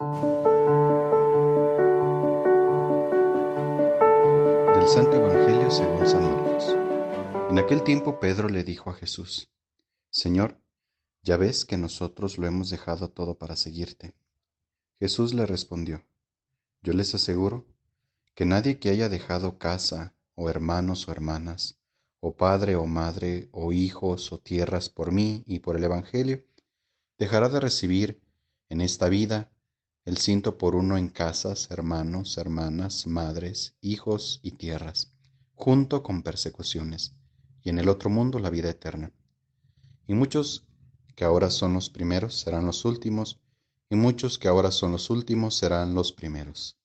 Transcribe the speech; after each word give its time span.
Del 0.00 0.08
Santo 4.86 5.16
Evangelio 5.16 5.72
según 5.72 6.06
San 6.06 6.22
Marcos. 6.22 6.68
En 7.50 7.58
aquel 7.58 7.82
tiempo 7.82 8.20
Pedro 8.20 8.48
le 8.48 8.62
dijo 8.62 8.90
a 8.90 8.94
Jesús, 8.94 9.50
Señor, 10.08 10.62
ya 11.24 11.36
ves 11.36 11.64
que 11.64 11.76
nosotros 11.76 12.38
lo 12.38 12.46
hemos 12.46 12.70
dejado 12.70 13.10
todo 13.10 13.38
para 13.38 13.56
seguirte. 13.56 14.14
Jesús 15.00 15.34
le 15.34 15.46
respondió, 15.46 16.06
Yo 16.80 16.92
les 16.92 17.12
aseguro 17.16 17.66
que 18.36 18.44
nadie 18.44 18.78
que 18.78 18.90
haya 18.90 19.08
dejado 19.08 19.58
casa, 19.58 20.14
o 20.36 20.48
hermanos 20.48 21.08
o 21.08 21.10
hermanas, 21.10 21.80
o 22.20 22.36
padre 22.36 22.76
o 22.76 22.86
madre, 22.86 23.48
o 23.50 23.72
hijos 23.72 24.30
o 24.30 24.38
tierras 24.38 24.90
por 24.90 25.10
mí 25.10 25.42
y 25.44 25.58
por 25.58 25.76
el 25.76 25.82
Evangelio, 25.82 26.44
dejará 27.18 27.48
de 27.48 27.58
recibir 27.58 28.22
en 28.68 28.80
esta 28.80 29.08
vida 29.08 29.50
el 30.08 30.16
ciento 30.16 30.56
por 30.56 30.74
uno 30.74 30.96
en 30.96 31.10
casas, 31.10 31.70
hermanos, 31.70 32.38
hermanas, 32.38 33.06
madres, 33.06 33.74
hijos 33.82 34.40
y 34.42 34.52
tierras, 34.52 35.12
junto 35.54 36.02
con 36.02 36.22
persecuciones, 36.22 37.14
y 37.62 37.68
en 37.68 37.78
el 37.78 37.90
otro 37.90 38.08
mundo 38.08 38.38
la 38.38 38.48
vida 38.48 38.70
eterna. 38.70 39.12
Y 40.06 40.14
muchos 40.14 40.66
que 41.14 41.24
ahora 41.24 41.50
son 41.50 41.74
los 41.74 41.90
primeros 41.90 42.40
serán 42.40 42.64
los 42.64 42.86
últimos, 42.86 43.38
y 43.90 43.96
muchos 43.96 44.38
que 44.38 44.48
ahora 44.48 44.70
son 44.70 44.92
los 44.92 45.10
últimos 45.10 45.58
serán 45.58 45.94
los 45.94 46.14
primeros. 46.14 46.78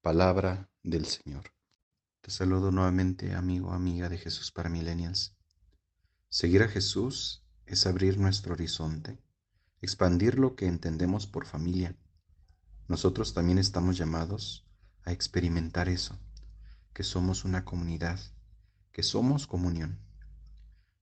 Palabra 0.00 0.70
del 0.82 1.04
Señor. 1.04 1.52
Te 2.22 2.30
saludo 2.30 2.70
nuevamente, 2.70 3.34
amigo, 3.34 3.72
amiga 3.72 4.08
de 4.08 4.16
Jesús 4.16 4.50
para 4.50 4.70
Millennials. 4.70 5.34
Seguir 6.30 6.62
a 6.62 6.68
Jesús 6.68 7.44
es 7.66 7.84
abrir 7.84 8.16
nuestro 8.16 8.54
horizonte, 8.54 9.18
expandir 9.82 10.38
lo 10.38 10.56
que 10.56 10.68
entendemos 10.68 11.26
por 11.26 11.44
familia. 11.44 11.94
Nosotros 12.92 13.32
también 13.32 13.56
estamos 13.56 13.96
llamados 13.96 14.66
a 15.04 15.12
experimentar 15.12 15.88
eso, 15.88 16.18
que 16.92 17.04
somos 17.04 17.46
una 17.46 17.64
comunidad, 17.64 18.20
que 18.92 19.02
somos 19.02 19.46
comunión. 19.46 19.98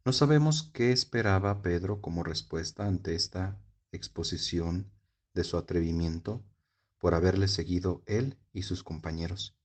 No 0.05 0.13
sabemos 0.13 0.71
qué 0.73 0.93
esperaba 0.93 1.63
Pedro 1.63 2.01
como 2.01 2.23
respuesta 2.23 2.87
ante 2.87 3.17
esta 3.17 3.61
exposición 3.91 4.89
de 5.35 5.43
su 5.43 5.57
atrevimiento 5.57 6.45
por 6.97 7.13
haberle 7.15 7.49
seguido 7.49 8.05
él 8.07 8.39
y 8.53 8.63
sus 8.63 8.85
compañeros. 8.85 9.57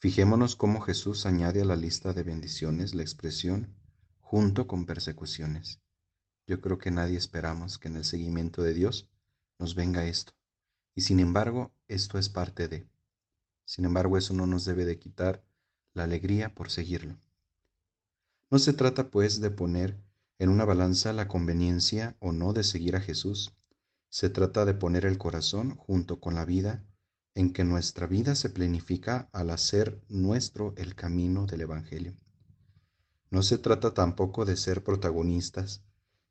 Fijémonos 0.00 0.56
cómo 0.56 0.80
Jesús 0.80 1.24
añade 1.24 1.62
a 1.62 1.66
la 1.66 1.76
lista 1.76 2.14
de 2.14 2.24
bendiciones 2.24 2.96
la 2.96 3.02
expresión 3.02 3.76
junto 4.18 4.66
con 4.66 4.86
persecuciones. 4.86 5.80
Yo 6.48 6.60
creo 6.60 6.78
que 6.78 6.90
nadie 6.90 7.16
esperamos 7.16 7.78
que 7.78 7.86
en 7.86 7.94
el 7.94 8.04
seguimiento 8.04 8.64
de 8.64 8.74
Dios 8.74 9.08
nos 9.60 9.76
venga 9.76 10.04
esto. 10.04 10.37
Y 10.98 11.02
sin 11.02 11.20
embargo, 11.20 11.72
esto 11.86 12.18
es 12.18 12.28
parte 12.28 12.66
de. 12.66 12.88
Sin 13.64 13.84
embargo, 13.84 14.18
eso 14.18 14.34
no 14.34 14.48
nos 14.48 14.64
debe 14.64 14.84
de 14.84 14.98
quitar 14.98 15.44
la 15.94 16.02
alegría 16.02 16.52
por 16.56 16.72
seguirlo. 16.72 17.16
No 18.50 18.58
se 18.58 18.72
trata 18.72 19.08
pues 19.08 19.40
de 19.40 19.52
poner 19.52 19.96
en 20.40 20.48
una 20.48 20.64
balanza 20.64 21.12
la 21.12 21.28
conveniencia 21.28 22.16
o 22.18 22.32
no 22.32 22.52
de 22.52 22.64
seguir 22.64 22.96
a 22.96 23.00
Jesús. 23.00 23.54
Se 24.08 24.28
trata 24.28 24.64
de 24.64 24.74
poner 24.74 25.06
el 25.06 25.18
corazón 25.18 25.76
junto 25.76 26.18
con 26.18 26.34
la 26.34 26.44
vida 26.44 26.84
en 27.36 27.52
que 27.52 27.62
nuestra 27.62 28.08
vida 28.08 28.34
se 28.34 28.50
planifica 28.50 29.28
al 29.32 29.50
hacer 29.50 30.02
nuestro 30.08 30.74
el 30.76 30.96
camino 30.96 31.46
del 31.46 31.60
Evangelio. 31.60 32.16
No 33.30 33.44
se 33.44 33.58
trata 33.58 33.94
tampoco 33.94 34.44
de 34.44 34.56
ser 34.56 34.82
protagonistas, 34.82 35.84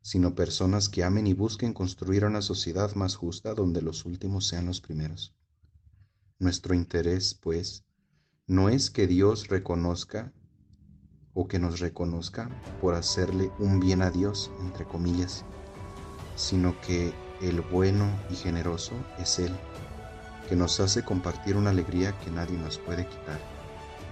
sino 0.08 0.36
personas 0.36 0.88
que 0.88 1.04
amen 1.04 1.28
y 1.28 1.34
busquen 1.34 1.74
construir 1.74 2.24
una 2.24 2.42
sociedad 2.42 2.96
más 2.96 3.18
justa 3.18 3.54
donde 3.54 3.82
los 3.82 4.06
últimos 4.06 4.48
sean 4.48 4.66
los 4.66 4.80
primeros. 4.80 5.36
Nuestro 6.40 6.74
interés, 6.74 7.34
pues, 7.36 7.84
no 8.46 8.70
es 8.70 8.90
que 8.90 9.06
Dios 9.06 9.50
reconozca 9.50 10.32
o 11.34 11.50
que 11.50 11.60
nos 11.60 11.82
reconozca 11.82 12.50
por 12.80 12.96
hacerle 12.96 13.52
un 13.60 13.82
bien 13.82 14.02
a 14.02 14.10
Dios, 14.10 14.50
entre 14.62 14.86
comillas, 14.86 15.44
sino 16.38 16.80
que 16.80 17.14
el 17.42 17.60
bueno 17.60 18.10
y 18.32 18.36
generoso 18.38 18.94
es 19.20 19.40
Él, 19.40 19.54
que 20.48 20.56
nos 20.56 20.80
hace 20.80 21.04
compartir 21.04 21.58
una 21.58 21.72
alegría 21.72 22.17
que 22.22 22.32
nadie 22.32 22.58
nos 22.58 22.78
puede 22.78 23.06
quitar, 23.06 23.42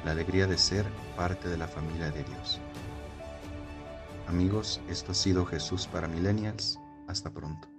la 0.04 0.12
alegría 0.12 0.46
de 0.46 0.58
ser 0.58 0.86
parte 1.16 1.48
de 1.48 1.56
la 1.56 1.70
familia 1.70 2.12
de 2.12 2.26
Dios. 2.26 2.60
Amigos, 4.28 4.82
esto 4.90 5.12
ha 5.12 5.16
sido 5.16 5.46
Jesús 5.46 5.88
para 5.88 6.08
Millennials. 6.08 6.80
Hasta 7.08 7.32
pronto. 7.32 7.75